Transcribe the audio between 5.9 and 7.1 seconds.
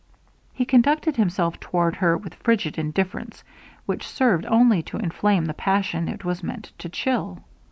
it was meant to